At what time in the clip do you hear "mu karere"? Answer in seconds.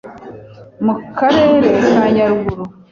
0.85-1.69